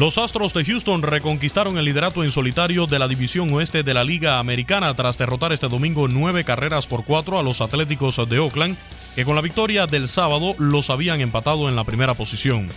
[0.00, 4.02] Los Astros de Houston reconquistaron el liderato en solitario de la división oeste de la
[4.02, 8.78] Liga Americana tras derrotar este domingo nueve carreras por cuatro a los Atléticos de Oakland,
[9.14, 12.70] que con la victoria del sábado los habían empatado en la primera posición.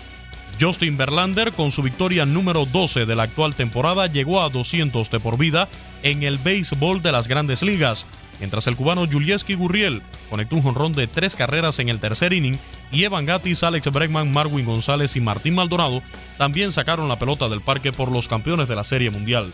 [0.59, 5.19] Justin Verlander, con su victoria número 12 de la actual temporada, llegó a 200 de
[5.19, 5.67] por vida
[6.03, 8.05] en el béisbol de las grandes ligas,
[8.39, 12.57] mientras el cubano Julieski Gurriel conectó un jonrón de tres carreras en el tercer inning
[12.91, 16.01] y Evan Gattis, Alex Bregman, Marwin González y Martín Maldonado
[16.37, 19.51] también sacaron la pelota del parque por los campeones de la Serie Mundial.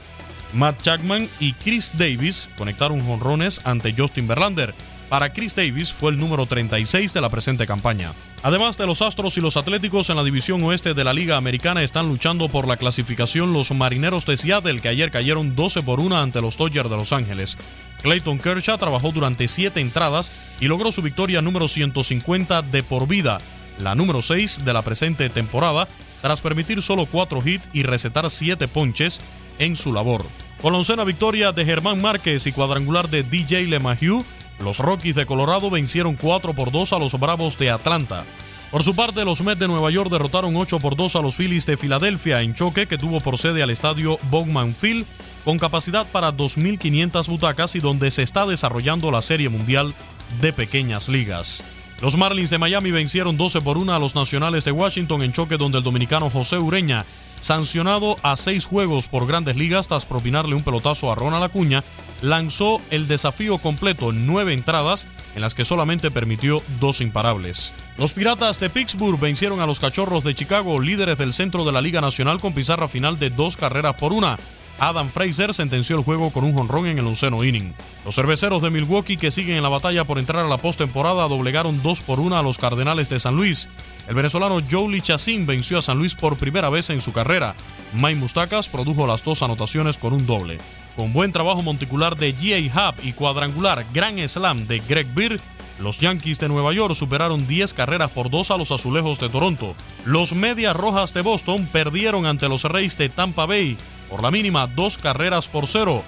[0.53, 4.73] Matt Chapman y Chris Davis conectaron jonrones ante Justin Verlander.
[5.09, 8.11] Para Chris Davis fue el número 36 de la presente campaña.
[8.43, 11.81] Además de los Astros y los Atléticos en la división oeste de la Liga Americana
[11.81, 16.15] están luchando por la clasificación los Marineros de Seattle que ayer cayeron 12 por 1
[16.15, 17.57] ante los Dodgers de Los Ángeles.
[18.03, 20.31] Clayton Kershaw trabajó durante 7 entradas
[20.61, 23.39] y logró su victoria número 150 de por vida,
[23.79, 25.87] la número 6 de la presente temporada,
[26.21, 29.21] tras permitir solo 4 hits y recetar 7 ponches
[29.57, 30.23] en su labor.
[30.61, 34.23] Con la oncena victoria de Germán Márquez y cuadrangular de DJ LeMahieu,
[34.59, 38.25] los Rockies de Colorado vencieron 4 por 2 a los Bravos de Atlanta.
[38.71, 41.65] Por su parte, los Mets de Nueva York derrotaron 8 por 2 a los Phillies
[41.65, 45.07] de Filadelfia en choque que tuvo por sede al estadio Bowman Field
[45.43, 49.95] con capacidad para 2.500 butacas y donde se está desarrollando la Serie Mundial
[50.39, 51.63] de Pequeñas Ligas.
[52.01, 55.57] Los Marlins de Miami vencieron 12 por 1 a los Nacionales de Washington en choque
[55.57, 57.05] donde el dominicano José Ureña,
[57.39, 61.83] sancionado a seis juegos por grandes ligas tras propinarle un pelotazo a Ronald Acuña,
[62.21, 65.05] lanzó el desafío completo nueve entradas
[65.35, 67.73] en las que solamente permitió dos imparables.
[67.97, 71.81] Los Piratas de Pittsburgh vencieron a los Cachorros de Chicago, líderes del centro de la
[71.81, 74.37] Liga Nacional con pizarra final de dos carreras por una.
[74.79, 77.73] Adam Fraser sentenció el juego con un jonrón en el onceno inning.
[78.05, 81.83] Los cerveceros de Milwaukee, que siguen en la batalla por entrar a la postemporada, doblegaron
[81.83, 83.67] 2 por 1 a los Cardenales de San Luis.
[84.07, 87.55] El venezolano Joe Chacín venció a San Luis por primera vez en su carrera.
[87.93, 90.59] Mike Mustacas produjo las dos anotaciones con un doble.
[90.95, 92.89] Con buen trabajo monticular de G.A.
[92.89, 95.41] Hub y cuadrangular Grand Slam de Greg Beer,
[95.79, 99.75] los Yankees de Nueva York superaron 10 carreras por 2 a los Azulejos de Toronto.
[100.05, 103.77] Los Medias Rojas de Boston perdieron ante los Reyes de Tampa Bay
[104.09, 106.03] por la mínima dos carreras por cero.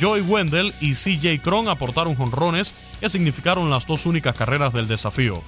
[0.00, 5.42] Joey Wendell y CJ Cron aportaron jonrones que significaron las dos únicas carreras del desafío.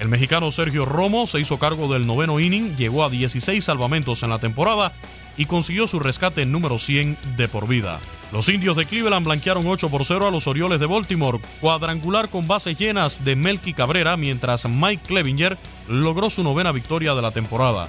[0.00, 4.30] El mexicano Sergio Romo se hizo cargo del noveno inning, llegó a 16 salvamentos en
[4.30, 4.92] la temporada
[5.36, 8.00] y consiguió su rescate número 100 de por vida.
[8.32, 12.48] Los indios de Cleveland blanquearon 8 por 0 a los Orioles de Baltimore, cuadrangular con
[12.48, 15.56] bases llenas de Melky Cabrera, mientras Mike Clevinger
[15.88, 17.88] logró su novena victoria de la temporada.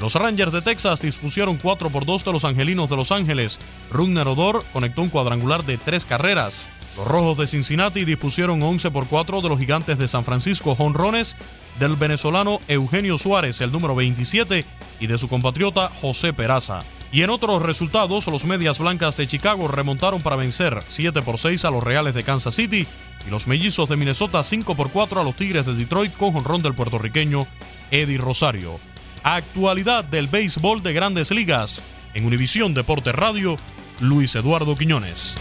[0.00, 3.60] Los Rangers de Texas dispusieron 4 por 2 de los Angelinos de Los Ángeles.
[3.90, 6.68] Rugner Odor conectó un cuadrangular de 3 carreras.
[6.96, 11.36] Los Rojos de Cincinnati dispusieron 11 por 4 de los Gigantes de San Francisco jonrones
[11.78, 14.64] del venezolano Eugenio Suárez, el número 27,
[15.00, 16.80] y de su compatriota José Peraza.
[17.12, 21.64] Y en otros resultados, los Medias Blancas de Chicago remontaron para vencer 7 por 6
[21.66, 22.86] a los Reales de Kansas City
[23.26, 26.62] y los Mellizos de Minnesota 5 por 4 a los Tigres de Detroit con jonrón
[26.62, 27.46] del puertorriqueño
[27.90, 28.89] Eddie Rosario.
[29.22, 31.82] Actualidad del béisbol de grandes ligas.
[32.14, 33.58] En Univisión Deporte Radio,
[34.00, 35.36] Luis Eduardo Quiñones.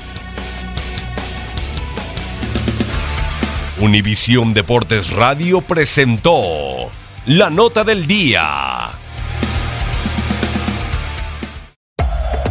[3.80, 6.92] Univisión Deportes Radio presentó
[7.26, 8.90] la nota del día.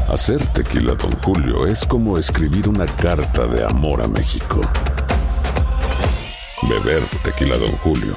[0.09, 4.63] Hacer tequila, don Julio, es como escribir una carta de amor a México.
[6.63, 8.17] Beber tequila, don Julio,